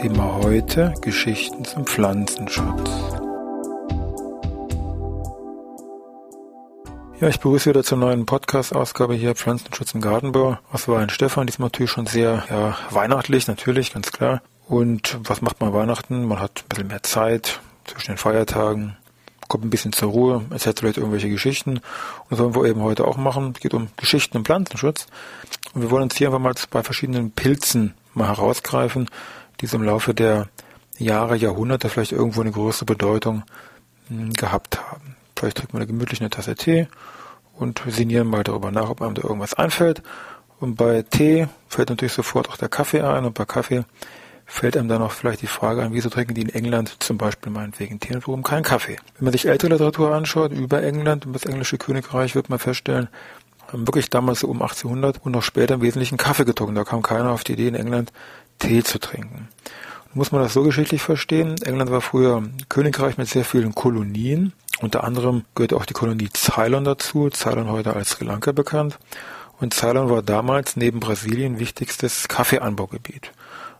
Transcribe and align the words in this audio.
Thema 0.00 0.40
heute 0.42 0.94
Geschichten 1.02 1.62
zum 1.66 1.84
Pflanzenschutz. 1.84 2.90
Ja, 7.20 7.28
ich 7.28 7.38
begrüße 7.38 7.68
wieder 7.68 7.84
zur 7.84 7.98
neuen 7.98 8.24
Podcast-Ausgabe 8.24 9.12
hier 9.12 9.34
Pflanzenschutz 9.34 9.92
im 9.92 10.00
Gartenbau. 10.00 10.56
Was 10.72 10.88
war 10.88 11.00
ein 11.00 11.10
Stefan? 11.10 11.46
Diesmal 11.46 11.66
natürlich 11.66 11.90
schon 11.90 12.06
sehr 12.06 12.44
ja, 12.48 12.78
weihnachtlich, 12.88 13.46
natürlich, 13.46 13.92
ganz 13.92 14.10
klar. 14.10 14.40
Und 14.66 15.18
was 15.22 15.42
macht 15.42 15.60
man 15.60 15.74
Weihnachten? 15.74 16.24
Man 16.24 16.40
hat 16.40 16.62
ein 16.64 16.68
bisschen 16.70 16.88
mehr 16.88 17.02
Zeit 17.02 17.60
zwischen 17.84 18.12
den 18.12 18.16
Feiertagen, 18.18 18.96
kommt 19.48 19.66
ein 19.66 19.70
bisschen 19.70 19.92
zur 19.92 20.12
Ruhe, 20.12 20.46
erzählt 20.48 20.80
vielleicht 20.80 20.96
irgendwelche 20.96 21.28
Geschichten. 21.28 21.72
Und 21.72 21.82
das 22.30 22.38
wollen 22.38 22.54
wir 22.54 22.64
eben 22.64 22.80
heute 22.80 23.06
auch 23.06 23.18
machen. 23.18 23.52
Es 23.54 23.60
geht 23.60 23.74
um 23.74 23.88
Geschichten 23.98 24.38
im 24.38 24.46
Pflanzenschutz. 24.46 25.08
Und 25.74 25.82
wir 25.82 25.90
wollen 25.90 26.04
uns 26.04 26.16
hier 26.16 26.28
einfach 26.28 26.40
mal 26.40 26.54
bei 26.70 26.82
verschiedenen 26.82 27.32
Pilzen 27.32 27.92
mal 28.14 28.28
herausgreifen, 28.28 29.08
die 29.60 29.66
so 29.66 29.76
im 29.76 29.82
Laufe 29.82 30.14
der 30.14 30.48
Jahre, 30.98 31.36
Jahrhunderte 31.36 31.88
vielleicht 31.88 32.12
irgendwo 32.12 32.40
eine 32.40 32.52
größere 32.52 32.84
Bedeutung 32.84 33.44
hm, 34.08 34.32
gehabt 34.32 34.80
haben. 34.80 35.16
Vielleicht 35.36 35.56
trinkt 35.56 35.72
man 35.72 35.82
eine 35.82 35.86
gemütliche 35.86 36.28
Tasse 36.28 36.54
Tee 36.54 36.88
und 37.54 37.82
sinnieren 37.86 38.28
mal 38.28 38.42
darüber 38.42 38.70
nach, 38.70 38.90
ob 38.90 39.02
einem 39.02 39.14
da 39.14 39.22
irgendwas 39.22 39.54
einfällt. 39.54 40.02
Und 40.58 40.76
bei 40.76 41.02
Tee 41.02 41.48
fällt 41.68 41.88
natürlich 41.88 42.12
sofort 42.12 42.50
auch 42.50 42.56
der 42.56 42.68
Kaffee 42.68 43.00
ein 43.00 43.24
und 43.24 43.34
bei 43.34 43.46
Kaffee 43.46 43.84
fällt 44.44 44.76
einem 44.76 44.88
dann 44.88 45.00
auch 45.00 45.12
vielleicht 45.12 45.42
die 45.42 45.46
Frage 45.46 45.82
an, 45.82 45.94
wieso 45.94 46.10
trinken 46.10 46.34
die 46.34 46.42
in 46.42 46.48
England 46.48 46.96
zum 47.02 47.16
Beispiel 47.16 47.52
meinetwegen 47.52 48.00
Tee 48.00 48.14
und 48.14 48.26
warum 48.26 48.42
keinen 48.42 48.64
Kaffee? 48.64 48.96
Wenn 49.16 49.24
man 49.24 49.32
sich 49.32 49.46
ältere 49.46 49.70
Literatur 49.72 50.12
anschaut 50.14 50.52
über 50.52 50.82
England 50.82 51.24
und 51.24 51.32
das 51.32 51.46
englische 51.46 51.78
Königreich, 51.78 52.34
wird 52.34 52.50
man 52.50 52.58
feststellen, 52.58 53.08
haben 53.72 53.86
wirklich 53.86 54.10
damals 54.10 54.40
so 54.40 54.48
um 54.48 54.60
1800 54.60 55.24
und 55.24 55.32
noch 55.32 55.42
später 55.42 55.74
im 55.74 55.82
Wesentlichen 55.82 56.18
Kaffee 56.18 56.44
getrunken. 56.44 56.74
Da 56.74 56.84
kam 56.84 57.02
keiner 57.02 57.30
auf 57.30 57.44
die 57.44 57.52
Idee, 57.52 57.68
in 57.68 57.74
England 57.74 58.12
Tee 58.60 58.84
zu 58.84 59.00
trinken. 59.00 59.48
Muss 60.14 60.32
man 60.32 60.42
das 60.42 60.52
so 60.52 60.62
geschichtlich 60.62 61.02
verstehen? 61.02 61.56
England 61.62 61.90
war 61.90 62.00
früher 62.00 62.42
Königreich 62.68 63.18
mit 63.18 63.28
sehr 63.28 63.44
vielen 63.44 63.74
Kolonien. 63.74 64.52
Unter 64.80 65.04
anderem 65.04 65.44
gehört 65.54 65.72
auch 65.72 65.84
die 65.84 65.94
Kolonie 65.94 66.30
Ceylon 66.34 66.84
dazu. 66.84 67.28
Ceylon 67.30 67.68
heute 67.68 67.94
als 67.94 68.10
Sri 68.10 68.24
Lanka 68.24 68.52
bekannt. 68.52 68.98
Und 69.60 69.74
Ceylon 69.74 70.08
war 70.08 70.22
damals 70.22 70.76
neben 70.76 71.00
Brasilien 71.00 71.58
wichtigstes 71.58 72.28
Kaffeeanbaugebiet. 72.28 73.32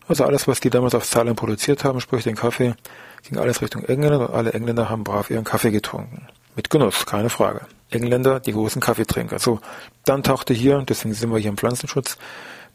Also 0.07 0.25
alles, 0.25 0.47
was 0.47 0.59
die 0.59 0.69
damals 0.69 0.95
auf 0.95 1.05
Ceylon 1.05 1.35
produziert 1.35 1.83
haben, 1.83 2.01
sprich 2.01 2.23
den 2.23 2.35
Kaffee, 2.35 2.75
ging 3.23 3.37
alles 3.37 3.61
Richtung 3.61 3.83
England 3.85 4.21
und 4.21 4.33
alle 4.33 4.53
Engländer 4.53 4.89
haben 4.89 5.03
brav 5.03 5.29
ihren 5.29 5.43
Kaffee 5.43 5.71
getrunken. 5.71 6.27
Mit 6.55 6.69
Genuss, 6.69 7.05
keine 7.05 7.29
Frage. 7.29 7.61
Engländer, 7.89 8.39
die 8.39 8.53
großen 8.53 8.81
Kaffeetrinker. 8.81 9.39
So, 9.39 9.59
dann 10.05 10.23
tauchte 10.23 10.53
hier, 10.53 10.83
deswegen 10.87 11.13
sind 11.13 11.31
wir 11.31 11.39
hier 11.39 11.49
im 11.49 11.57
Pflanzenschutz, 11.57 12.17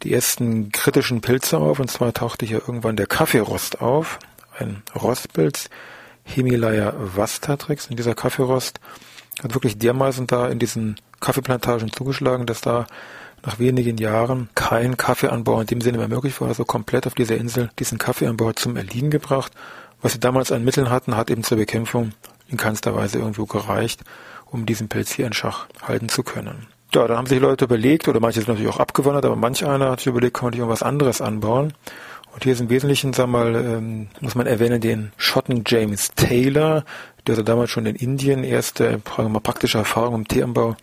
die 0.02 0.12
ersten 0.12 0.70
kritischen 0.72 1.20
Pilze 1.20 1.58
auf. 1.58 1.80
Und 1.80 1.90
zwar 1.90 2.12
tauchte 2.12 2.46
hier 2.46 2.62
irgendwann 2.66 2.96
der 2.96 3.06
Kaffeerost 3.06 3.80
auf, 3.80 4.18
ein 4.58 4.82
Rostpilz, 4.94 5.68
Hemileia 6.24 6.94
vastatrix. 6.96 7.88
Und 7.88 7.98
dieser 7.98 8.14
Kaffeerost 8.14 8.80
hat 9.42 9.54
wirklich 9.54 9.78
dermaßen 9.78 10.26
da 10.26 10.48
in 10.48 10.58
diesen 10.58 10.96
Kaffeeplantagen 11.20 11.92
zugeschlagen, 11.92 12.46
dass 12.46 12.60
da 12.60 12.86
nach 13.44 13.58
wenigen 13.58 13.96
Jahren 13.98 14.48
kein 14.54 14.96
Kaffeeanbau 14.96 15.60
in 15.60 15.66
dem 15.66 15.80
Sinne 15.80 15.98
mehr 15.98 16.08
möglich 16.08 16.40
war. 16.40 16.48
Also 16.48 16.64
komplett 16.64 17.06
auf 17.06 17.14
dieser 17.14 17.36
Insel 17.36 17.70
diesen 17.78 17.98
Kaffeeanbau 17.98 18.52
zum 18.52 18.76
Erliegen 18.76 19.10
gebracht. 19.10 19.52
Was 20.02 20.12
sie 20.12 20.20
damals 20.20 20.52
an 20.52 20.64
Mitteln 20.64 20.90
hatten, 20.90 21.16
hat 21.16 21.30
eben 21.30 21.44
zur 21.44 21.58
Bekämpfung 21.58 22.12
in 22.48 22.56
keinster 22.56 22.94
Weise 22.94 23.18
irgendwo 23.18 23.46
gereicht, 23.46 24.02
um 24.46 24.66
diesen 24.66 24.88
Pilz 24.88 25.12
hier 25.12 25.26
in 25.26 25.32
Schach 25.32 25.66
halten 25.82 26.08
zu 26.08 26.22
können. 26.22 26.66
Ja, 26.96 27.06
da 27.06 27.18
haben 27.18 27.26
sich 27.26 27.40
Leute 27.40 27.66
überlegt, 27.66 28.08
oder 28.08 28.20
manche 28.20 28.40
sind 28.40 28.48
natürlich 28.48 28.72
auch 28.72 28.80
abgewandert, 28.80 29.26
aber 29.26 29.36
manch 29.36 29.66
einer 29.66 29.90
hat 29.90 30.00
sich 30.00 30.06
überlegt, 30.06 30.32
kann 30.32 30.46
man 30.46 30.52
nicht 30.52 30.60
irgendwas 30.60 30.82
anderes 30.82 31.20
anbauen. 31.20 31.74
Und 32.32 32.44
hier 32.44 32.54
ist 32.54 32.60
im 32.60 32.70
Wesentlichen, 32.70 33.12
sag 33.12 33.26
mal, 33.26 33.54
ähm, 33.54 34.08
muss 34.22 34.34
man 34.34 34.46
erwähnen, 34.46 34.80
den 34.80 35.12
Schotten 35.18 35.62
James 35.66 36.12
Taylor, 36.16 36.86
der 37.26 37.32
also 37.32 37.42
damals 37.42 37.68
schon 37.68 37.84
in 37.84 37.96
Indien 37.96 38.44
erste 38.44 39.02
mal, 39.18 39.40
praktische 39.40 39.76
Erfahrung 39.76 40.14
im 40.14 40.26
Teeanbau 40.26 40.74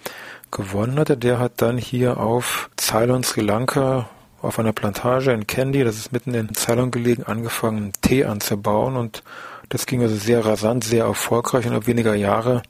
gewonnen 0.51 0.99
hatte. 0.99 1.17
Der 1.17 1.39
hat 1.39 1.53
dann 1.63 1.79
hier 1.79 2.19
auf 2.19 2.69
Ceylon, 2.79 3.23
Sri 3.23 3.41
Lanka, 3.41 4.07
auf 4.39 4.59
einer 4.59 4.71
Plantage 4.71 5.31
in 5.31 5.47
Kandy, 5.47 5.83
das 5.83 5.97
ist 5.97 6.11
mitten 6.11 6.35
in 6.35 6.53
Ceylon 6.53 6.91
gelegen, 6.91 7.23
angefangen, 7.23 7.91
Tee 8.03 8.25
anzubauen 8.25 8.97
und 8.97 9.23
das 9.69 9.87
ging 9.87 10.03
also 10.03 10.15
sehr 10.15 10.45
rasant, 10.45 10.83
sehr 10.83 11.05
erfolgreich 11.05 11.67
ab 11.71 11.87
weniger 11.87 12.13
Jahre 12.13 12.61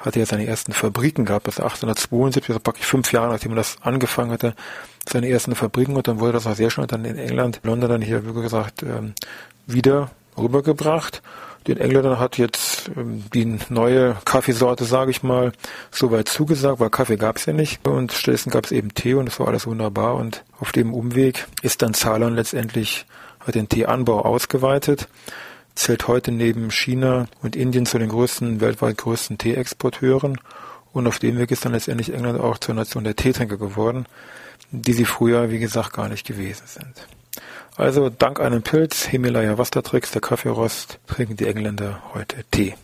hatte 0.00 0.18
er 0.18 0.26
seine 0.26 0.46
ersten 0.46 0.72
Fabriken 0.72 1.24
gehabt, 1.24 1.44
bis 1.44 1.60
1872, 1.60 2.50
also 2.50 2.60
praktisch 2.60 2.86
fünf 2.86 3.12
Jahre 3.12 3.32
nachdem 3.32 3.52
er 3.52 3.56
das 3.56 3.76
angefangen 3.82 4.32
hatte, 4.32 4.54
seine 5.08 5.28
ersten 5.28 5.54
Fabriken 5.54 5.96
und 5.96 6.08
dann 6.08 6.20
wurde 6.20 6.32
das 6.32 6.46
auch 6.46 6.54
sehr 6.54 6.70
schnell 6.70 6.86
dann 6.86 7.04
in 7.04 7.18
England, 7.18 7.60
London 7.62 7.90
dann 7.90 8.02
hier, 8.02 8.26
wie 8.26 8.40
gesagt, 8.40 8.82
ähm, 8.82 9.14
wieder 9.66 10.10
rübergebracht. 10.36 11.22
Den 11.66 11.76
Engländern 11.76 12.18
hat 12.18 12.38
jetzt 12.38 12.90
ähm, 12.96 13.24
die 13.34 13.58
neue 13.68 14.16
Kaffeesorte, 14.24 14.84
sage 14.84 15.10
ich 15.10 15.22
mal, 15.22 15.52
soweit 15.90 16.28
zugesagt, 16.28 16.80
weil 16.80 16.88
Kaffee 16.88 17.16
gab 17.16 17.36
es 17.36 17.46
ja 17.46 17.52
nicht. 17.52 17.86
Und 17.86 18.12
stattdessen 18.12 18.50
gab 18.50 18.64
es 18.64 18.72
eben 18.72 18.94
Tee 18.94 19.14
und 19.14 19.28
es 19.28 19.38
war 19.38 19.48
alles 19.48 19.66
wunderbar. 19.66 20.14
Und 20.14 20.42
auf 20.58 20.72
dem 20.72 20.94
Umweg 20.94 21.46
ist 21.60 21.82
dann 21.82 21.92
Ceylon 21.92 22.34
letztendlich, 22.34 23.04
hat 23.40 23.54
den 23.54 23.68
Teeanbau 23.68 24.22
ausgeweitet 24.22 25.08
zählt 25.74 26.08
heute 26.08 26.32
neben 26.32 26.70
China 26.70 27.26
und 27.42 27.56
Indien 27.56 27.86
zu 27.86 27.98
den 27.98 28.08
größten, 28.08 28.60
weltweit 28.60 28.98
größten 28.98 29.38
Teeexporteuren. 29.38 30.38
Und 30.92 31.06
auf 31.06 31.18
dem 31.18 31.38
Weg 31.38 31.50
ist 31.50 31.64
dann 31.64 31.72
letztendlich 31.72 32.12
England 32.12 32.40
auch 32.40 32.58
zur 32.58 32.74
Nation 32.74 33.04
der 33.04 33.16
Teetrinker 33.16 33.56
geworden, 33.56 34.06
die 34.72 34.92
sie 34.92 35.04
früher, 35.04 35.50
wie 35.50 35.58
gesagt, 35.58 35.92
gar 35.92 36.08
nicht 36.08 36.26
gewesen 36.26 36.66
sind. 36.66 37.06
Also 37.76 38.10
dank 38.10 38.40
einem 38.40 38.62
Pilz, 38.62 39.04
Himalaya 39.06 39.56
Vastatrix, 39.56 40.10
der 40.10 40.20
Kaffeerost, 40.20 40.98
trinken 41.06 41.36
die 41.36 41.46
Engländer 41.46 42.02
heute 42.12 42.44
Tee. 42.50 42.74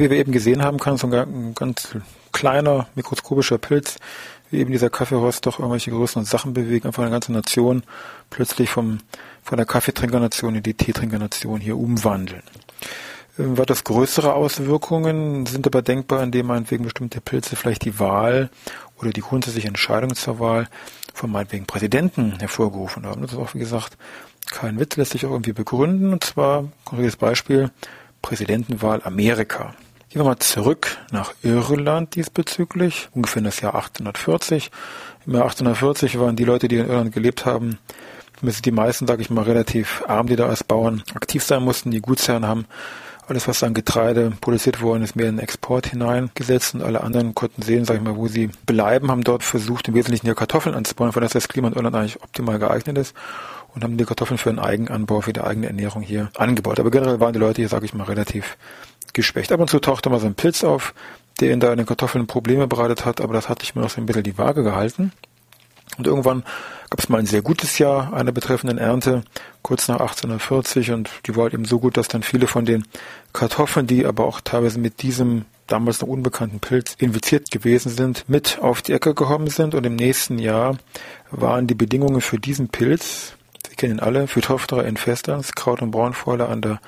Wie 0.00 0.10
wir 0.10 0.18
eben 0.18 0.32
gesehen 0.32 0.62
haben, 0.62 0.78
kann 0.78 0.96
so 0.96 1.06
ein 1.06 1.54
ganz 1.54 1.94
kleiner 2.32 2.86
mikroskopischer 2.94 3.58
Pilz, 3.58 3.96
wie 4.50 4.58
eben 4.58 4.72
dieser 4.72 4.90
Kaffeehorst, 4.90 5.46
doch 5.46 5.58
irgendwelche 5.58 5.90
größeren 5.90 6.24
Sachen 6.24 6.54
bewegen, 6.54 6.86
einfach 6.86 7.02
eine 7.02 7.10
ganze 7.10 7.32
Nation 7.32 7.82
plötzlich 8.30 8.70
vom, 8.70 8.98
von 9.42 9.56
der 9.56 9.66
Kaffeetrinkernation 9.66 10.54
in 10.54 10.62
die 10.62 10.74
Teetrinkernation 10.74 11.60
hier 11.60 11.76
umwandeln. 11.76 12.42
Ähm, 13.38 13.56
das 13.66 13.84
größere 13.84 14.34
Auswirkungen 14.34 15.46
sind 15.46 15.66
aber 15.66 15.82
denkbar, 15.82 16.22
indem 16.22 16.46
meinetwegen 16.46 16.84
bestimmte 16.84 17.20
Pilze 17.20 17.56
vielleicht 17.56 17.84
die 17.84 17.98
Wahl 17.98 18.50
oder 18.98 19.10
die 19.10 19.20
grundsätzliche 19.20 19.68
Entscheidung 19.68 20.14
zur 20.14 20.38
Wahl 20.38 20.68
von 21.14 21.30
meinetwegen 21.30 21.66
Präsidenten 21.66 22.38
hervorgerufen 22.38 23.06
haben. 23.06 23.22
Das 23.22 23.32
ist 23.32 23.38
auch, 23.38 23.54
wie 23.54 23.58
gesagt, 23.58 23.96
kein 24.50 24.78
Witz, 24.78 24.96
lässt 24.96 25.12
sich 25.12 25.26
auch 25.26 25.30
irgendwie 25.30 25.52
begründen. 25.52 26.12
Und 26.12 26.24
zwar, 26.24 26.68
konkretes 26.84 27.16
Beispiel, 27.16 27.70
Präsidentenwahl 28.20 29.02
Amerika. 29.02 29.74
Gehen 30.12 30.20
wir 30.20 30.28
mal 30.28 30.38
zurück 30.40 30.98
nach 31.10 31.32
Irland 31.42 32.16
diesbezüglich, 32.16 33.08
ungefähr 33.14 33.38
in 33.38 33.44
das 33.44 33.62
Jahr 33.62 33.74
1840. 33.74 34.70
Im 35.24 35.32
Jahr 35.32 35.44
1840 35.44 36.20
waren 36.20 36.36
die 36.36 36.44
Leute, 36.44 36.68
die 36.68 36.76
in 36.76 36.86
Irland 36.86 37.14
gelebt 37.14 37.46
haben, 37.46 37.78
die 38.42 38.72
meisten, 38.72 39.06
sage 39.06 39.22
ich 39.22 39.30
mal, 39.30 39.44
relativ 39.44 40.04
arm, 40.06 40.26
die 40.26 40.36
da 40.36 40.48
als 40.48 40.64
Bauern 40.64 41.02
aktiv 41.14 41.42
sein 41.42 41.62
mussten. 41.62 41.90
Die 41.90 42.02
Gutsherren 42.02 42.46
haben 42.46 42.66
Alles, 43.26 43.48
was 43.48 43.62
an 43.62 43.72
Getreide 43.72 44.32
produziert 44.42 44.82
worden 44.82 45.02
ist, 45.02 45.16
mehr 45.16 45.30
in 45.30 45.36
den 45.36 45.42
Export 45.42 45.86
hineingesetzt 45.86 46.74
und 46.74 46.82
alle 46.82 47.02
anderen 47.02 47.34
konnten 47.34 47.62
sehen, 47.62 47.86
sag 47.86 47.96
ich 47.96 48.02
mal, 48.02 48.16
wo 48.16 48.28
sie 48.28 48.50
bleiben, 48.66 49.10
haben 49.10 49.24
dort 49.24 49.44
versucht, 49.44 49.88
im 49.88 49.94
Wesentlichen 49.94 50.26
ihre 50.26 50.34
Kartoffeln 50.34 50.74
anzubauen, 50.74 51.12
von 51.12 51.22
das 51.22 51.32
das 51.32 51.48
Klima 51.48 51.68
in 51.68 51.74
Irland 51.74 51.96
eigentlich 51.96 52.22
optimal 52.22 52.58
geeignet 52.58 52.98
ist 52.98 53.14
und 53.74 53.84
haben 53.84 53.96
die 53.96 54.04
Kartoffeln 54.04 54.38
für 54.38 54.50
einen 54.50 54.58
Eigenanbau, 54.58 55.20
für 55.20 55.32
die 55.32 55.40
eigene 55.40 55.66
Ernährung 55.66 56.02
hier 56.02 56.30
angebaut. 56.36 56.80
Aber 56.80 56.90
generell 56.90 57.20
waren 57.20 57.32
die 57.32 57.38
Leute 57.38 57.62
hier, 57.62 57.68
sage 57.68 57.84
ich 57.84 57.94
mal, 57.94 58.04
relativ 58.04 58.56
geschwächt. 59.12 59.52
Ab 59.52 59.60
und 59.60 59.70
zu 59.70 59.78
tauchte 59.78 60.10
mal 60.10 60.20
so 60.20 60.26
ein 60.26 60.34
Pilz 60.34 60.64
auf, 60.64 60.94
der 61.40 61.50
ihnen 61.50 61.60
da 61.60 61.72
in 61.72 61.78
den 61.78 61.86
Kartoffeln 61.86 62.26
Probleme 62.26 62.66
bereitet 62.66 63.04
hat, 63.04 63.20
aber 63.20 63.34
das 63.34 63.48
hatte 63.48 63.64
ich 63.64 63.74
mir 63.74 63.82
noch 63.82 63.90
so 63.90 64.00
ein 64.00 64.06
bisschen 64.06 64.22
die 64.22 64.38
Waage 64.38 64.62
gehalten. 64.62 65.12
Und 65.98 66.06
irgendwann 66.06 66.42
gab 66.88 67.00
es 67.00 67.08
mal 67.08 67.18
ein 67.18 67.26
sehr 67.26 67.42
gutes 67.42 67.78
Jahr 67.78 68.14
einer 68.14 68.32
betreffenden 68.32 68.78
Ernte, 68.78 69.24
kurz 69.60 69.88
nach 69.88 70.00
1840, 70.00 70.92
und 70.92 71.10
die 71.26 71.36
war 71.36 71.44
halt 71.44 71.54
eben 71.54 71.64
so 71.64 71.80
gut, 71.80 71.96
dass 71.96 72.08
dann 72.08 72.22
viele 72.22 72.46
von 72.46 72.64
den 72.64 72.86
Kartoffeln, 73.32 73.86
die 73.86 74.06
aber 74.06 74.24
auch 74.24 74.40
teilweise 74.40 74.78
mit 74.78 75.02
diesem 75.02 75.44
damals 75.66 76.00
noch 76.00 76.08
unbekannten 76.08 76.60
Pilz 76.60 76.94
infiziert 76.98 77.50
gewesen 77.50 77.90
sind, 77.90 78.28
mit 78.28 78.58
auf 78.60 78.82
die 78.82 78.92
Ecke 78.92 79.14
gekommen 79.14 79.48
sind. 79.48 79.74
Und 79.74 79.84
im 79.84 79.96
nächsten 79.96 80.38
Jahr 80.38 80.76
waren 81.30 81.66
die 81.66 81.74
Bedingungen 81.74 82.20
für 82.20 82.38
diesen 82.38 82.68
Pilz, 82.68 83.36
Sie 83.72 83.76
kennen 83.76 83.94
ihn 83.94 84.00
alle, 84.00 84.28
Phytophthora 84.28 84.82
infestans, 84.82 85.52
Kraut- 85.54 85.80
und 85.80 85.92
Braunfäule 85.92 86.46
an 86.46 86.60
der 86.60 86.78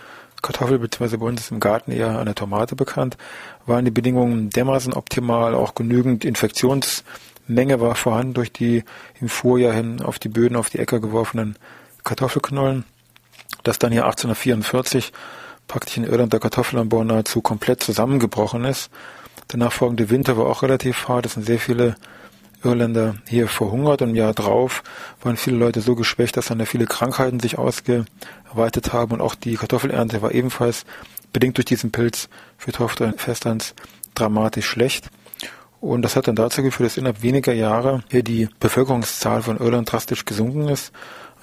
Kartoffel, 0.42 0.78
beziehungsweise 0.78 1.16
bei 1.16 1.24
uns 1.24 1.50
im 1.50 1.58
Garten 1.58 1.90
eher 1.90 2.18
an 2.18 2.26
der 2.26 2.34
Tomate 2.34 2.76
bekannt, 2.76 3.16
waren 3.64 3.86
die 3.86 3.90
Bedingungen 3.90 4.50
dermaßen 4.50 4.92
optimal, 4.92 5.54
auch 5.54 5.74
genügend 5.74 6.26
Infektionsmenge 6.26 7.80
war 7.80 7.94
vorhanden 7.94 8.34
durch 8.34 8.52
die 8.52 8.84
im 9.18 9.30
Vorjahr 9.30 9.72
hin 9.72 10.02
auf 10.02 10.18
die 10.18 10.28
Böden, 10.28 10.56
auf 10.56 10.68
die 10.68 10.78
Äcker 10.78 11.00
geworfenen 11.00 11.56
Kartoffelknollen, 12.04 12.84
dass 13.62 13.78
dann 13.78 13.90
hier 13.90 14.04
1844 14.04 15.14
praktisch 15.66 15.96
in 15.96 16.04
Irland 16.04 16.34
der 16.34 16.40
Kartoffelanbau 16.40 17.02
nahezu 17.02 17.40
komplett 17.40 17.82
zusammengebrochen 17.82 18.66
ist. 18.66 18.90
Der 19.52 19.58
nachfolgende 19.58 20.10
Winter 20.10 20.36
war 20.36 20.44
auch 20.44 20.62
relativ 20.62 21.08
hart. 21.08 21.24
Es 21.24 21.32
sind 21.32 21.46
sehr 21.46 21.58
viele 21.58 21.96
Irländer 22.64 23.16
hier 23.28 23.48
verhungert 23.48 24.00
im 24.00 24.14
Jahr 24.14 24.34
drauf 24.34 24.82
waren 25.22 25.36
viele 25.36 25.56
Leute 25.56 25.80
so 25.80 25.94
geschwächt, 25.94 26.36
dass 26.36 26.46
dann 26.46 26.58
da 26.58 26.64
viele 26.64 26.86
Krankheiten 26.86 27.40
sich 27.40 27.58
ausgeweitet 27.58 28.92
haben 28.92 29.12
und 29.12 29.20
auch 29.20 29.34
die 29.34 29.54
Kartoffelernte 29.54 30.22
war 30.22 30.32
ebenfalls 30.32 30.84
bedingt 31.32 31.58
durch 31.58 31.66
diesen 31.66 31.92
Pilz 31.92 32.28
für 32.56 32.72
Tochter 32.72 33.12
Festlands 33.16 33.74
dramatisch 34.14 34.66
schlecht. 34.66 35.10
Und 35.80 36.00
das 36.00 36.16
hat 36.16 36.28
dann 36.28 36.36
dazu 36.36 36.62
geführt, 36.62 36.86
dass 36.86 36.96
innerhalb 36.96 37.22
weniger 37.22 37.52
Jahre 37.52 38.02
hier 38.10 38.22
die 38.22 38.48
Bevölkerungszahl 38.58 39.42
von 39.42 39.58
Irland 39.58 39.92
drastisch 39.92 40.24
gesunken 40.24 40.68
ist. 40.68 40.92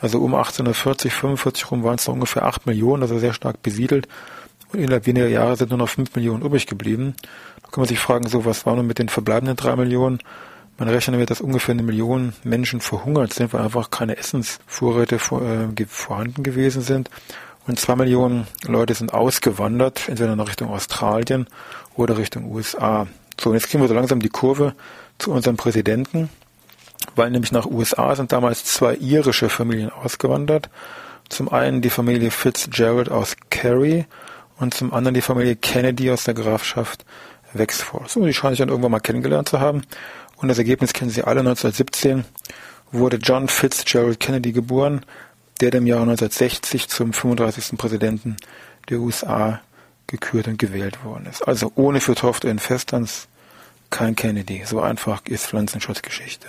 Also 0.01 0.17
um 0.17 0.33
1840, 0.33 1.13
45 1.13 1.69
rum 1.69 1.83
waren 1.83 1.95
es 1.95 2.07
noch 2.07 2.15
ungefähr 2.15 2.43
8 2.43 2.65
Millionen, 2.65 3.03
also 3.03 3.19
sehr 3.19 3.33
stark 3.33 3.61
besiedelt. 3.61 4.07
Und 4.73 4.79
innerhalb 4.79 5.05
weniger 5.05 5.27
Jahre 5.27 5.57
sind 5.57 5.69
nur 5.69 5.77
noch 5.77 5.89
5 5.89 6.15
Millionen 6.15 6.41
übrig 6.41 6.65
geblieben. 6.65 7.13
Da 7.61 7.69
kann 7.69 7.81
man 7.81 7.87
sich 7.87 7.99
fragen, 7.99 8.27
so 8.27 8.43
was 8.43 8.65
war 8.65 8.75
nun 8.75 8.87
mit 8.87 8.97
den 8.97 9.09
verbleibenden 9.09 9.57
3 9.57 9.75
Millionen? 9.75 10.19
Man 10.77 10.89
rechnet 10.89 11.15
damit, 11.15 11.29
dass 11.29 11.41
ungefähr 11.41 11.73
eine 11.73 11.83
Million 11.83 12.33
Menschen 12.43 12.81
verhungert 12.81 13.33
sind, 13.33 13.53
weil 13.53 13.61
einfach 13.61 13.91
keine 13.91 14.17
Essensvorräte 14.17 15.19
vor, 15.19 15.41
äh, 15.41 15.85
vorhanden 15.87 16.43
gewesen 16.43 16.81
sind. 16.81 17.09
Und 17.67 17.79
zwei 17.79 17.95
Millionen 17.95 18.47
Leute 18.65 18.93
sind 18.93 19.13
ausgewandert, 19.13 20.09
entweder 20.09 20.35
nach 20.35 20.47
Richtung 20.47 20.69
Australien 20.69 21.47
oder 21.95 22.17
Richtung 22.17 22.51
USA. 22.51 23.07
So, 23.39 23.49
und 23.49 23.55
jetzt 23.55 23.69
kriegen 23.69 23.83
wir 23.83 23.87
so 23.87 23.93
langsam 23.93 24.19
die 24.19 24.29
Kurve 24.29 24.73
zu 25.19 25.31
unserem 25.31 25.57
Präsidenten, 25.57 26.29
weil 27.15 27.29
nämlich 27.29 27.51
nach 27.51 27.65
USA 27.65 28.15
sind 28.15 28.31
damals 28.31 28.65
zwei 28.65 28.95
irische 28.95 29.49
Familien 29.49 29.91
ausgewandert. 29.91 30.69
Zum 31.29 31.49
einen 31.49 31.81
die 31.81 31.89
Familie 31.89 32.31
Fitzgerald 32.31 33.09
aus 33.09 33.35
Kerry 33.49 34.05
und 34.57 34.73
zum 34.73 34.93
anderen 34.93 35.13
die 35.13 35.21
Familie 35.21 35.55
Kennedy 35.55 36.11
aus 36.11 36.23
der 36.23 36.33
Grafschaft 36.33 37.05
Wexford. 37.53 38.09
So, 38.09 38.25
die 38.25 38.33
scheinen 38.33 38.53
sich 38.53 38.59
dann 38.59 38.69
irgendwann 38.69 38.91
mal 38.91 38.99
kennengelernt 38.99 39.49
zu 39.49 39.59
haben. 39.59 39.83
Und 40.41 40.47
das 40.47 40.57
Ergebnis 40.57 40.93
kennen 40.93 41.11
Sie 41.11 41.23
alle. 41.23 41.41
1917 41.41 42.25
wurde 42.91 43.17
John 43.17 43.47
Fitzgerald 43.47 44.19
Kennedy 44.19 44.51
geboren, 44.51 45.05
der 45.61 45.73
im 45.73 45.85
Jahr 45.85 46.01
1960 46.01 46.89
zum 46.89 47.13
35. 47.13 47.77
Präsidenten 47.77 48.37
der 48.89 48.99
USA 48.99 49.61
gekürt 50.07 50.47
und 50.47 50.57
gewählt 50.57 51.05
worden 51.05 51.27
ist. 51.27 51.47
Also 51.47 51.71
ohne 51.75 52.01
für 52.01 52.15
Tochter 52.15 52.49
in 52.49 52.59
Festlands 52.59 53.27
kein 53.91 54.15
Kennedy. 54.15 54.63
So 54.65 54.81
einfach 54.81 55.21
ist 55.25 55.45
Pflanzenschutzgeschichte. 55.45 56.47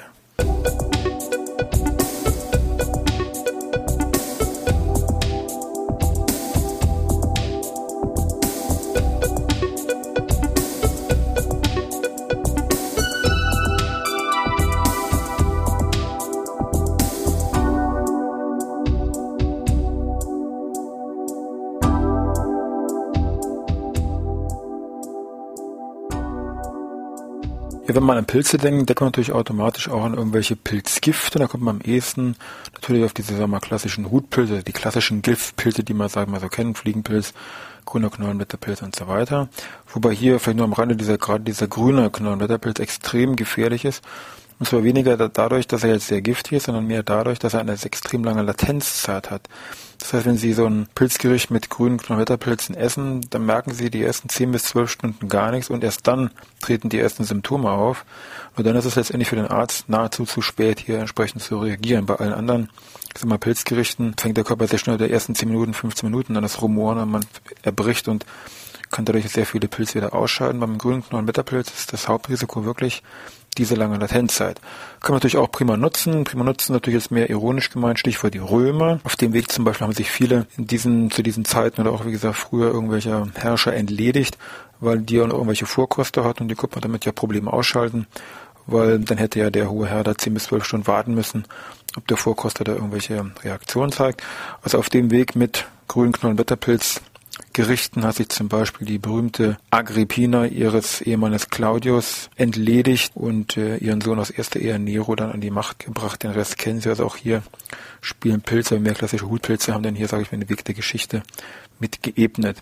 Ja, 27.85 27.97
wenn 27.97 28.05
man 28.05 28.17
an 28.17 28.27
Pilze 28.27 28.59
denkt, 28.59 28.89
denkt 28.89 29.01
man 29.01 29.09
natürlich 29.09 29.33
automatisch 29.33 29.89
auch 29.89 30.05
an 30.05 30.15
irgendwelche 30.15 30.55
Pilzgifte. 30.55 31.41
Da 31.41 31.49
kommt 31.49 31.65
man 31.65 31.77
am 31.77 31.83
ehesten 31.83 32.37
natürlich 32.75 33.05
auf 33.05 33.13
diese, 33.13 33.31
sagen 33.31 33.41
wir 33.41 33.47
mal, 33.49 33.61
klassischen 33.61 34.09
Hutpilze, 34.13 34.63
die 34.63 34.73
klassischen 34.73 35.21
Giftpilze, 35.21 35.83
die 35.83 35.93
man, 35.93 36.09
sagen 36.09 36.31
wir 36.31 36.39
so 36.39 36.47
kennt, 36.47 36.79
Fliegenpilz, 36.79 37.35
grüner 37.85 38.09
Knollenblätterpilz 38.09 38.83
und 38.83 38.95
so 38.95 39.09
weiter. 39.09 39.49
Wobei 39.93 40.15
hier 40.15 40.39
vielleicht 40.39 40.59
nur 40.59 40.65
am 40.65 40.75
Rande 40.75 40.95
dieser, 40.95 41.19
gerade 41.19 41.43
dieser 41.43 41.67
grüne 41.67 42.09
Knollenblätterpilz 42.09 42.79
extrem 42.79 43.35
gefährlich 43.35 43.85
ist. 43.85 44.05
Und 44.63 44.67
zwar 44.67 44.85
weniger 44.85 45.17
dadurch, 45.17 45.67
dass 45.67 45.83
er 45.83 45.91
jetzt 45.91 46.07
sehr 46.07 46.23
giftig 46.23 46.53
ist, 46.53 46.67
sondern 46.67 46.87
mehr 46.87 47.03
dadurch, 47.03 47.41
dass 47.41 47.53
er 47.53 47.59
eine 47.59 47.73
extrem 47.73 48.23
lange 48.23 48.43
Latenzzeit 48.43 49.29
hat. 49.29 49.49
Das 49.99 50.13
heißt, 50.13 50.25
wenn 50.25 50.37
Sie 50.37 50.53
so 50.53 50.67
ein 50.67 50.87
Pilzgericht 50.95 51.51
mit 51.51 51.69
grünen 51.69 51.99
Knollenwetterpilzen 51.99 52.77
essen, 52.77 53.23
dann 53.31 53.45
merken 53.45 53.75
Sie 53.75 53.91
die 53.91 54.05
ersten 54.05 54.29
10 54.29 54.53
bis 54.53 54.63
12 54.67 54.89
Stunden 54.89 55.29
gar 55.29 55.51
nichts 55.51 55.69
und 55.69 55.83
erst 55.83 56.07
dann 56.07 56.31
treten 56.61 56.91
die 56.91 57.01
ersten 57.01 57.25
Symptome 57.25 57.73
auf. 57.73 58.05
Und 58.55 58.65
dann 58.65 58.77
ist 58.77 58.85
es 58.85 58.95
letztendlich 58.95 59.31
für 59.31 59.35
den 59.35 59.49
Arzt 59.49 59.89
nahezu 59.89 60.27
zu 60.27 60.43
spät, 60.43 60.79
hier 60.79 61.01
entsprechend 61.01 61.43
zu 61.43 61.59
reagieren. 61.59 62.07
Bei 62.07 62.15
allen 62.15 62.33
anderen 62.33 62.71
ich 63.13 63.19
sag 63.21 63.29
mal, 63.29 63.39
Pilzgerichten 63.39 64.15
fängt 64.17 64.37
der 64.37 64.45
Körper 64.45 64.69
sehr 64.69 64.79
schnell 64.79 64.97
der 64.97 65.11
ersten 65.11 65.35
10 65.35 65.49
Minuten, 65.49 65.75
15 65.75 66.09
Minuten 66.09 66.37
an 66.37 66.45
das 66.45 66.63
Rumoren 66.63 66.99
und 66.99 67.11
man 67.11 67.27
erbricht 67.63 68.07
und 68.07 68.27
kann 68.93 69.07
dadurch 69.07 69.29
sehr 69.29 69.47
viele 69.47 69.67
Pilze 69.67 69.97
wieder 69.97 70.15
ausscheiden. 70.15 70.61
Beim 70.61 70.79
grünen 70.79 71.03
Knollenblätterpilz 71.03 71.73
ist 71.73 71.93
das 71.93 72.07
Hauptrisiko 72.07 72.65
wirklich 72.65 73.03
diese 73.59 73.75
lange 73.75 73.99
Latenzzeit. 73.99 74.61
Kann 75.01 75.13
man 75.13 75.17
natürlich 75.17 75.37
auch 75.37 75.51
prima 75.51 75.77
nutzen. 75.77 76.25
Prima 76.25 76.45
nutzen 76.45 76.73
natürlich 76.73 77.01
jetzt 77.01 77.11
mehr 77.11 77.29
ironisch 77.29 77.71
gemeint, 77.71 77.99
Stichwort 77.99 78.35
die 78.35 78.39
Römer. 78.39 79.01
Auf 79.05 79.17
dem 79.17 79.33
Weg 79.33 79.51
zum 79.51 79.65
Beispiel 79.65 79.87
haben 79.87 79.95
sich 79.95 80.11
viele 80.11 80.47
in 80.57 80.67
diesen, 80.67 81.11
zu 81.11 81.23
diesen 81.23 81.45
Zeiten 81.45 81.81
oder 81.81 81.93
auch 81.93 82.07
wie 82.07 82.13
gesagt 82.13 82.37
früher 82.37 82.73
irgendwelcher 82.73 83.29
Herrscher 83.35 83.75
entledigt, 83.75 84.39
weil 84.81 84.99
die 84.99 85.19
noch 85.19 85.31
irgendwelche 85.31 85.67
Vorkoste 85.67 86.25
hatten 86.25 86.45
und 86.45 86.49
die 86.49 86.55
konnte 86.55 86.77
man 86.77 86.83
damit 86.83 87.05
ja 87.05 87.13
Probleme 87.13 87.53
ausschalten, 87.53 88.07
weil 88.67 88.99
dann 89.01 89.19
hätte 89.19 89.39
ja 89.39 89.51
der 89.51 89.71
hohe 89.71 89.87
Herr 89.87 90.05
da 90.05 90.17
10 90.17 90.35
bis 90.35 90.45
12 90.45 90.65
Stunden 90.65 90.87
warten 90.87 91.15
müssen, 91.15 91.45
ob 91.97 92.07
der 92.09 92.17
Vorkoster 92.17 92.65
da 92.65 92.73
irgendwelche 92.73 93.31
Reaktionen 93.43 93.93
zeigt. 93.93 94.23
Also 94.63 94.79
auf 94.79 94.89
dem 94.89 95.11
Weg 95.11 95.37
mit 95.37 95.67
Grünknollenblätterpilz 95.89 97.03
Gerichten 97.53 98.05
hat 98.05 98.17
sich 98.17 98.29
zum 98.29 98.49
Beispiel 98.49 98.87
die 98.87 98.99
berühmte 98.99 99.59
Agrippina 99.71 100.47
ihres 100.47 101.01
Ehemannes 101.01 101.51
Claudius 101.51 102.31
entledigt 102.37 103.13
und 103.15 103.57
äh, 103.57 103.77
ihren 103.77 104.01
Sohn 104.01 104.19
aus 104.19 104.31
erster 104.31 104.61
Ehe 104.61 104.79
Nero 104.79 105.15
dann 105.15 105.31
an 105.31 105.41
die 105.41 105.51
Macht 105.51 105.81
gebracht. 105.81 106.23
Den 106.23 106.33
Rest 106.33 106.59
kennen 106.59 106.81
Sie 106.81 106.89
also 106.89 107.05
auch 107.05 107.17
hier 107.17 107.43
spielen 108.01 108.43
Pilze, 108.43 108.81
mehr 108.81 108.95
klassische 108.95 109.29
Hutpilze 109.29 109.73
haben 109.73 109.83
dann 109.83 109.95
hier, 109.95 110.09
sage 110.09 110.23
ich 110.23 110.33
mal, 110.33 110.39
den 110.39 110.49
Weg 110.49 110.65
der 110.65 110.75
Geschichte 110.75 111.23
mit 111.79 112.03
geebnet. 112.03 112.59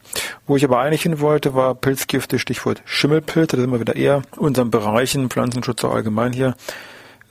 Wo 0.46 0.56
ich 0.56 0.64
aber 0.64 0.80
eigentlich 0.80 1.02
hin 1.02 1.20
wollte, 1.20 1.54
war 1.54 1.74
Pilzgifte, 1.74 2.38
Stichwort 2.38 2.82
Schimmelpilze. 2.84 3.56
Da 3.56 3.62
sind 3.62 3.72
wir 3.72 3.80
wieder 3.80 3.96
eher 3.96 4.22
unseren 4.36 4.70
Bereichen, 4.70 5.30
Pflanzenschutz 5.30 5.84
allgemein 5.84 6.32
hier 6.32 6.54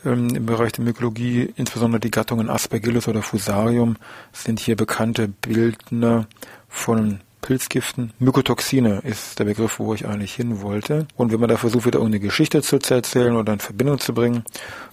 ähm, 0.06 0.36
im 0.36 0.46
Bereich 0.46 0.72
der 0.72 0.86
Mykologie, 0.86 1.54
insbesondere 1.56 2.00
die 2.00 2.12
Gattungen 2.12 2.50
Aspergillus 2.50 3.08
oder 3.08 3.22
Fusarium, 3.22 3.98
sind 4.34 4.60
hier 4.60 4.76
bekannte 4.76 5.28
Bildner 5.28 6.28
von 6.68 7.20
Pilzgiften. 7.42 8.14
Mykotoxine 8.20 9.02
ist 9.04 9.40
der 9.40 9.46
Begriff, 9.46 9.80
wo 9.80 9.94
ich 9.94 10.06
eigentlich 10.06 10.34
hin 10.34 10.62
wollte. 10.62 11.08
Und 11.16 11.32
wenn 11.32 11.40
man 11.40 11.50
da 11.50 11.58
versucht, 11.58 11.86
wieder 11.86 12.00
irgendeine 12.00 12.26
Geschichte 12.26 12.62
zu 12.62 12.78
erzählen 12.78 13.36
oder 13.36 13.54
in 13.54 13.60
Verbindung 13.60 14.00
zu 14.00 14.14
bringen, 14.14 14.44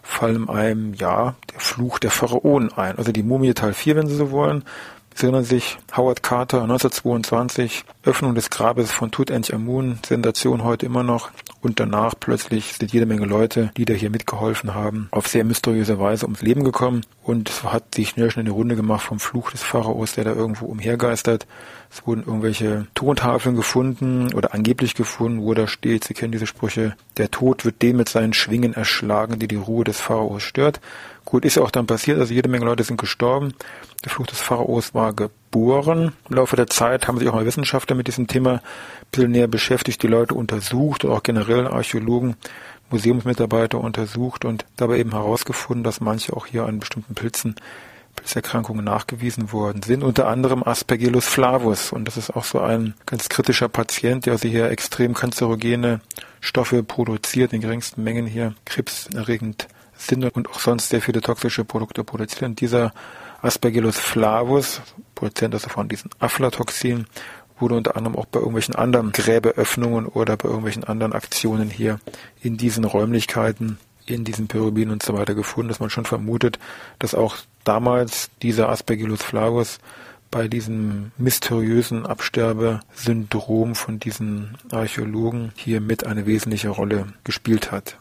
fallen 0.02 0.48
einem, 0.48 0.94
ja, 0.94 1.34
der 1.52 1.60
Fluch 1.60 1.98
der 1.98 2.10
Pharaonen 2.10 2.72
ein. 2.72 2.98
Also 2.98 3.12
die 3.12 3.22
Mumie 3.22 3.54
Teil 3.54 3.74
4, 3.74 3.96
wenn 3.96 4.06
Sie 4.06 4.16
so 4.16 4.30
wollen. 4.30 4.64
Sie 5.14 5.24
erinnern 5.24 5.44
sich, 5.44 5.78
Howard 5.96 6.22
Carter, 6.22 6.62
1922, 6.62 7.84
Öffnung 8.04 8.34
des 8.34 8.50
Grabes 8.50 8.90
von 8.92 9.10
Tutanchamun, 9.10 9.98
Sensation 10.06 10.62
heute 10.62 10.84
immer 10.84 11.02
noch. 11.02 11.30
Und 11.66 11.80
danach 11.80 12.14
plötzlich 12.18 12.74
sind 12.74 12.92
jede 12.92 13.06
Menge 13.06 13.26
Leute, 13.26 13.72
die 13.76 13.84
da 13.84 13.92
hier 13.92 14.08
mitgeholfen 14.08 14.72
haben, 14.72 15.08
auf 15.10 15.26
sehr 15.26 15.44
mysteriöse 15.44 15.98
Weise 15.98 16.24
ums 16.24 16.40
Leben 16.40 16.62
gekommen 16.62 17.02
und 17.24 17.50
es 17.50 17.64
hat 17.64 17.96
sich 17.96 18.10
schnell 18.10 18.30
schon 18.30 18.42
eine 18.42 18.52
Runde 18.52 18.76
gemacht 18.76 19.04
vom 19.04 19.18
Fluch 19.18 19.50
des 19.50 19.64
Pharaos, 19.64 20.14
der 20.14 20.24
da 20.24 20.32
irgendwo 20.32 20.66
umhergeistert. 20.66 21.46
Es 21.90 22.06
wurden 22.06 22.22
irgendwelche 22.24 22.86
Tontafeln 22.94 23.56
gefunden 23.56 24.32
oder 24.32 24.54
angeblich 24.54 24.94
gefunden, 24.94 25.42
wo 25.42 25.54
da 25.54 25.66
steht, 25.66 26.04
Sie 26.04 26.14
kennen 26.14 26.32
diese 26.32 26.46
Sprüche, 26.46 26.96
der 27.16 27.32
Tod 27.32 27.64
wird 27.64 27.82
den 27.82 27.96
mit 27.96 28.08
seinen 28.08 28.32
Schwingen 28.32 28.74
erschlagen, 28.74 29.40
die 29.40 29.48
die 29.48 29.56
Ruhe 29.56 29.82
des 29.82 30.00
Pharaos 30.00 30.44
stört. 30.44 30.80
Gut, 31.24 31.44
ist 31.44 31.56
ja 31.56 31.62
auch 31.62 31.72
dann 31.72 31.86
passiert, 31.86 32.20
also 32.20 32.32
jede 32.32 32.48
Menge 32.48 32.64
Leute 32.64 32.84
sind 32.84 33.00
gestorben. 33.00 33.54
Der 34.04 34.12
Fluch 34.12 34.28
des 34.28 34.40
Pharaos 34.40 34.94
war 34.94 35.12
geboren. 35.50 36.12
Im 36.28 36.36
Laufe 36.36 36.56
der 36.56 36.66
Zeit 36.66 37.08
haben 37.08 37.18
sich 37.18 37.28
auch 37.28 37.34
mal 37.34 37.46
Wissenschaftler 37.46 37.96
mit 37.96 38.06
diesem 38.06 38.26
Thema 38.26 38.54
ein 38.54 38.60
bisschen 39.10 39.30
näher 39.30 39.48
beschäftigt, 39.48 40.02
die 40.02 40.08
Leute 40.08 40.34
untersucht 40.34 41.04
und 41.04 41.12
auch 41.12 41.22
generell 41.22 41.66
Archäologen, 41.66 42.36
Museumsmitarbeiter 42.90 43.80
untersucht 43.80 44.44
und 44.44 44.64
dabei 44.76 44.98
eben 44.98 45.10
herausgefunden, 45.10 45.82
dass 45.82 46.00
manche 46.00 46.36
auch 46.36 46.46
hier 46.46 46.66
an 46.66 46.78
bestimmten 46.78 47.14
Pilzen 47.14 47.56
Pilzerkrankungen 48.14 48.84
nachgewiesen 48.84 49.52
worden 49.52 49.82
sind, 49.82 50.02
unter 50.02 50.28
anderem 50.28 50.62
Aspergillus 50.62 51.26
flavus. 51.26 51.92
Und 51.92 52.06
das 52.06 52.16
ist 52.16 52.30
auch 52.34 52.44
so 52.44 52.60
ein 52.60 52.94
ganz 53.04 53.28
kritischer 53.28 53.68
Patient, 53.68 54.24
der 54.24 54.32
also 54.32 54.48
hier 54.48 54.70
extrem 54.70 55.12
kanzerogene 55.12 56.00
Stoffe 56.40 56.82
produziert, 56.82 57.52
in 57.52 57.60
geringsten 57.60 58.02
Mengen 58.02 58.26
hier 58.26 58.54
krebserregend 58.64 59.68
sind 59.98 60.24
und 60.24 60.48
auch 60.48 60.60
sonst 60.60 60.88
sehr 60.88 61.02
viele 61.02 61.20
toxische 61.20 61.64
Produkte 61.64 62.04
produzieren. 62.04 62.56
Dieser 62.56 62.92
Aspergillus 63.42 63.98
flavus, 63.98 64.80
Produzent 65.14 65.54
also 65.54 65.68
von 65.68 65.88
diesen 65.88 66.10
Aflatoxin, 66.18 67.06
wurde 67.58 67.74
unter 67.74 67.96
anderem 67.96 68.16
auch 68.16 68.26
bei 68.26 68.38
irgendwelchen 68.38 68.74
anderen 68.74 69.12
Gräbeöffnungen 69.12 70.06
oder 70.06 70.36
bei 70.36 70.48
irgendwelchen 70.48 70.84
anderen 70.84 71.12
Aktionen 71.12 71.70
hier 71.70 72.00
in 72.42 72.56
diesen 72.56 72.84
Räumlichkeiten, 72.84 73.78
in 74.04 74.24
diesen 74.24 74.46
Pyramiden 74.46 74.92
und 74.92 75.02
so 75.02 75.14
weiter 75.14 75.34
gefunden, 75.34 75.68
dass 75.68 75.80
man 75.80 75.90
schon 75.90 76.04
vermutet, 76.04 76.58
dass 76.98 77.14
auch 77.14 77.36
damals 77.64 78.30
dieser 78.42 78.68
Aspergillus 78.68 79.22
flavus 79.22 79.78
bei 80.30 80.48
diesem 80.48 81.12
mysteriösen 81.18 82.04
Absterbesyndrom 82.04 83.74
von 83.74 83.98
diesen 83.98 84.58
Archäologen 84.70 85.52
hier 85.56 85.80
mit 85.80 86.04
eine 86.04 86.26
wesentliche 86.26 86.68
Rolle 86.68 87.06
gespielt 87.24 87.72
hat. 87.72 87.96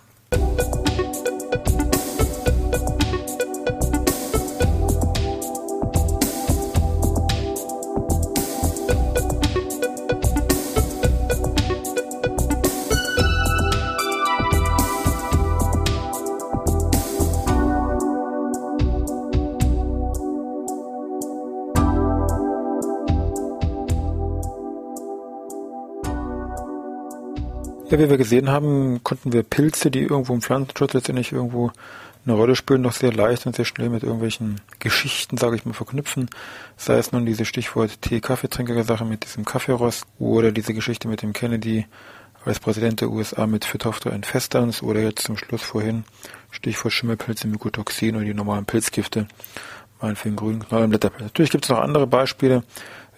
Ja, 27.96 28.02
wie 28.02 28.10
wir 28.10 28.18
gesehen 28.18 28.50
haben, 28.50 29.02
konnten 29.06 29.32
wir 29.32 29.42
Pilze, 29.42 29.90
die 29.90 30.02
irgendwo 30.02 30.34
im 30.34 30.42
Pflanzenschutz 30.42 30.92
letztendlich 30.92 31.32
irgendwo 31.32 31.72
eine 32.26 32.36
Rolle 32.36 32.58
spielen, 32.58 32.82
noch 32.82 32.92
sehr 32.92 33.14
leicht 33.14 33.46
und 33.46 33.56
sehr 33.56 33.64
schnell 33.64 33.88
mit 33.88 34.04
irgendwelchen 34.04 34.60
Geschichten, 34.80 35.38
sage 35.38 35.56
ich 35.56 35.66
mal, 35.66 35.72
verknüpfen. 35.72 36.30
Sei 36.76 36.98
es 36.98 37.14
nun 37.14 37.26
diese 37.26 37.46
Stichwort 37.46 38.02
Tee-Kaffeetrinker-Sache 38.02 39.06
mit 39.06 39.24
diesem 39.24 39.46
Kaffeerost 39.46 40.06
oder 40.20 40.52
diese 40.52 40.74
Geschichte 40.74 41.08
mit 41.08 41.22
dem 41.22 41.32
Kennedy 41.32 41.86
als 42.44 42.60
Präsident 42.60 43.00
der 43.00 43.12
USA 43.12 43.48
mit 43.48 43.64
Phytophthora 43.64 44.14
infestans 44.14 44.84
oder 44.84 45.00
jetzt 45.00 45.28
zum 45.28 45.38
Schluss 45.38 45.62
vorhin 45.62 46.04
Stichwort 46.52 46.92
Schimmelpilze, 46.92 47.48
Mykotoxin 47.48 48.18
oder 48.18 48.26
die 48.26 48.34
normalen 48.34 48.66
Pilzgifte, 48.66 49.26
meinetwegen 50.02 50.36
grün 50.36 50.68
Knollenblätterpilze. 50.68 51.24
Natürlich 51.24 51.52
gibt 51.52 51.64
es 51.64 51.70
noch 51.70 51.80
andere 51.80 52.08
Beispiele. 52.08 52.64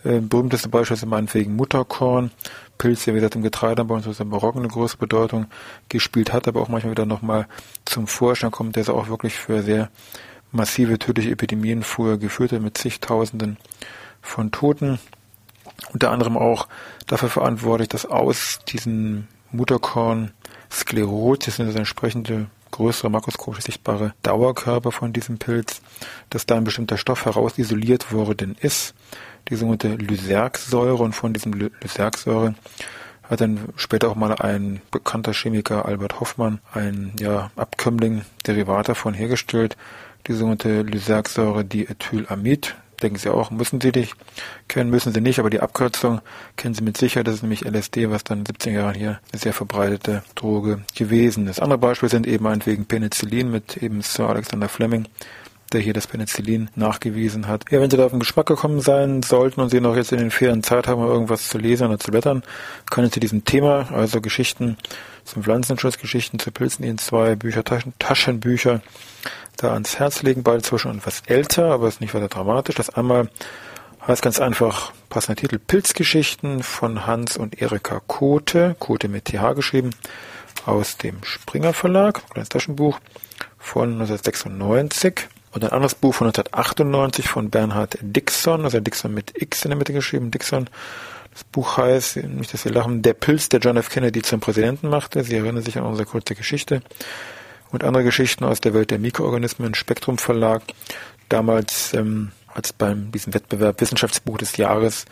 Berühmteste 0.03 0.69
Beispiel 0.69 0.95
ist 0.95 1.05
meinetwegen 1.05 1.55
Mutterkorn 1.55 2.31
Pilz, 2.77 3.05
der 3.05 3.13
wie 3.13 3.17
gesagt 3.17 3.35
im 3.35 3.41
Getreideanbau 3.41 3.95
und 3.95 4.03
so 4.03 4.23
im 4.23 4.29
Barocken 4.29 4.61
eine 4.61 4.69
große 4.69 4.97
Bedeutung 4.97 5.47
gespielt 5.89 6.31
hat, 6.31 6.47
aber 6.47 6.61
auch 6.61 6.69
manchmal 6.69 6.91
wieder 6.91 7.05
nochmal 7.05 7.47
zum 7.85 8.07
Vorschein 8.07 8.51
kommt, 8.51 8.75
der 8.75 8.81
es 8.81 8.89
auch 8.89 9.07
wirklich 9.07 9.35
für 9.35 9.63
sehr 9.63 9.89
massive 10.51 10.99
tödliche 10.99 11.31
Epidemien 11.31 11.83
früher 11.83 12.17
geführt 12.17 12.51
hat 12.51 12.61
mit 12.61 12.77
zigtausenden 12.77 13.57
von 14.21 14.51
Toten. 14.51 14.99
Unter 15.93 16.11
anderem 16.11 16.37
auch 16.37 16.67
dafür 17.07 17.29
verantwortlich, 17.29 17.89
dass 17.89 18.05
aus 18.05 18.59
diesen 18.67 19.27
Mutterkorn 19.51 20.31
Sklerotis, 20.71 21.57
das 21.57 21.75
entsprechende 21.75 22.47
größere 22.71 23.09
makroskopisch 23.09 23.63
sichtbare 23.63 24.13
Dauerkörper 24.21 24.91
von 24.91 25.13
diesem 25.13 25.37
Pilz, 25.37 25.81
dass 26.29 26.45
da 26.45 26.55
ein 26.55 26.65
bestimmter 26.65 26.97
Stoff 26.97 27.25
heraus 27.25 27.57
isoliert 27.57 28.11
worden 28.11 28.55
ist 28.59 28.93
die 29.49 29.55
sogenannte 29.55 29.95
Lysergsäure 29.95 31.03
und 31.03 31.13
von 31.13 31.33
diesem 31.33 31.53
Lysergsäure 31.53 32.55
hat 33.29 33.41
dann 33.41 33.59
später 33.75 34.09
auch 34.09 34.15
mal 34.15 34.33
ein 34.35 34.81
bekannter 34.91 35.33
Chemiker 35.33 35.85
Albert 35.85 36.19
Hoffmann 36.19 36.59
ein 36.73 37.13
ja, 37.19 37.51
Abkömmling 37.55 38.23
Derivat 38.45 38.89
davon 38.89 39.13
hergestellt, 39.13 39.75
die 40.27 40.33
sogenannte 40.33 40.81
Lysergsäure 40.81 41.65
Diethylamid. 41.65 42.75
Denken 43.01 43.19
Sie 43.19 43.29
auch, 43.29 43.51
müssen 43.51 43.79
Sie 43.79 43.91
dich 43.91 44.13
kennen, 44.67 44.89
müssen 44.89 45.13
Sie 45.13 45.21
nicht, 45.21 45.37
aber 45.37 45.51
die 45.51 45.59
Abkürzung 45.59 46.21
kennen 46.55 46.73
Sie 46.73 46.83
mit 46.83 46.97
Sicherheit. 46.97 47.27
Das 47.27 47.35
ist 47.35 47.41
nämlich 47.43 47.63
LSD, 47.63 48.09
was 48.09 48.23
dann 48.23 48.39
in 48.39 48.43
den 48.45 48.53
17 48.55 48.73
Jahren 48.73 48.95
hier 48.95 49.19
eine 49.31 49.39
sehr 49.39 49.53
verbreitete 49.53 50.23
Droge 50.33 50.81
gewesen 50.95 51.47
ist. 51.47 51.61
Andere 51.61 51.77
Beispiele 51.77 52.09
sind 52.09 52.25
eben 52.25 52.43
meinetwegen 52.45 52.85
Penicillin 52.85 53.51
mit 53.51 53.77
eben 53.77 54.01
Sir 54.01 54.29
Alexander 54.29 54.67
Fleming, 54.67 55.07
der 55.73 55.81
hier 55.81 55.93
das 55.93 56.07
Penicillin 56.07 56.69
nachgewiesen 56.75 57.47
hat. 57.47 57.65
Ja, 57.71 57.81
wenn 57.81 57.89
Sie 57.89 57.97
da 57.97 58.05
auf 58.05 58.11
den 58.11 58.19
Geschmack 58.19 58.45
gekommen 58.45 58.79
sein 58.79 59.23
sollten 59.23 59.61
und 59.61 59.69
Sie 59.69 59.81
noch 59.81 59.95
jetzt 59.95 60.11
in 60.11 60.19
den 60.19 60.31
Ferien 60.31 60.63
Zeit 60.63 60.87
haben, 60.87 61.01
irgendwas 61.01 61.49
zu 61.49 61.57
lesen 61.57 61.87
oder 61.87 61.99
zu 61.99 62.11
blättern, 62.11 62.43
können 62.89 63.09
Sie 63.09 63.19
diesem 63.19 63.45
Thema, 63.45 63.91
also 63.91 64.21
Geschichten 64.21 64.77
zum 65.23 65.43
Pflanzenschutz, 65.43 65.97
Geschichten 65.97 66.39
zu 66.39 66.51
Pilzen, 66.51 66.85
Ihnen 66.85 66.97
zwei 66.97 67.35
Bücher, 67.35 67.63
Taschen, 67.63 67.93
Taschenbücher 67.99 68.81
da 69.57 69.73
ans 69.73 69.99
Herz 69.99 70.23
legen. 70.23 70.43
Beide 70.43 70.61
zwar 70.61 70.79
schon 70.79 70.97
etwas 70.97 71.21
älter, 71.25 71.71
aber 71.71 71.87
ist 71.87 72.01
nicht 72.01 72.13
weiter 72.13 72.29
dramatisch. 72.29 72.75
Das 72.75 72.89
einmal 72.89 73.29
heißt 74.07 74.21
ganz 74.21 74.39
einfach, 74.39 74.93
passender 75.09 75.41
Titel, 75.41 75.59
Pilzgeschichten 75.59 76.63
von 76.63 77.05
Hans 77.05 77.37
und 77.37 77.61
Erika 77.61 78.01
Kote, 78.07 78.75
Kote 78.79 79.09
mit 79.09 79.25
TH 79.25 79.53
geschrieben, 79.53 79.89
aus 80.65 80.97
dem 80.97 81.23
Springer 81.23 81.73
Verlag, 81.73 82.21
kleines 82.29 82.49
Taschenbuch 82.49 82.99
von 83.57 83.93
1996. 83.93 85.27
Und 85.51 85.63
ein 85.63 85.71
anderes 85.71 85.95
Buch 85.95 86.13
von 86.13 86.27
1998 86.27 87.27
von 87.27 87.49
Bernhard 87.49 87.97
Dixon, 88.01 88.65
also 88.65 88.79
Dixon 88.79 89.13
mit 89.13 89.41
X 89.41 89.63
in 89.63 89.69
der 89.69 89.77
Mitte 89.77 89.93
geschrieben, 89.93 90.31
Dixon. 90.31 90.69
Das 91.31 91.43
Buch 91.43 91.77
heißt, 91.77 92.17
nicht 92.17 92.53
dass 92.53 92.63
Sie 92.63 92.69
lachen, 92.69 93.01
Der 93.01 93.13
Pilz, 93.13 93.49
der 93.49 93.59
John 93.59 93.77
F. 93.77 93.89
Kennedy 93.89 94.21
zum 94.21 94.39
Präsidenten 94.39 94.89
machte. 94.89 95.23
Sie 95.23 95.35
erinnern 95.35 95.63
sich 95.63 95.77
an 95.77 95.83
unsere 95.83 96.07
kurze 96.07 96.35
Geschichte. 96.35 96.81
Und 97.71 97.83
andere 97.83 98.03
Geschichten 98.03 98.43
aus 98.43 98.61
der 98.61 98.73
Welt 98.73 98.91
der 98.91 98.99
Mikroorganismen, 98.99 99.75
Spektrum 99.75 100.17
Verlag. 100.17 100.63
Damals 101.29 101.93
ähm, 101.93 102.31
es 102.65 102.73
beim 102.73 103.11
diesem 103.11 103.33
Wettbewerb 103.33 103.81
Wissenschaftsbuch 103.81 104.37
des 104.37 104.57
Jahres 104.57 105.05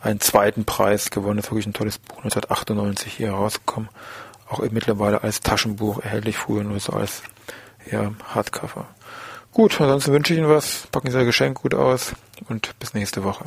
einen 0.00 0.20
zweiten 0.20 0.64
Preis 0.64 1.10
gewonnen. 1.10 1.36
Das 1.36 1.46
ist 1.46 1.50
wirklich 1.50 1.66
ein 1.66 1.72
tolles 1.72 1.98
Buch, 1.98 2.18
1998 2.18 3.12
hier 3.12 3.28
herausgekommen. 3.28 3.88
Auch 4.48 4.60
mittlerweile 4.70 5.22
als 5.22 5.40
Taschenbuch 5.40 6.00
erhältlich, 6.00 6.36
früher 6.36 6.62
nur 6.62 6.78
so 6.78 6.92
als 6.92 7.22
ja, 7.90 8.12
Hardcover. 8.34 8.86
Gut, 9.54 9.80
ansonsten 9.80 10.12
wünsche 10.12 10.34
ich 10.34 10.40
Ihnen 10.40 10.48
was. 10.48 10.88
Packen 10.90 11.12
Sie 11.12 11.16
Ihr 11.16 11.24
Geschenk 11.24 11.62
gut 11.62 11.74
aus 11.74 12.12
und 12.48 12.76
bis 12.80 12.92
nächste 12.92 13.22
Woche. 13.22 13.44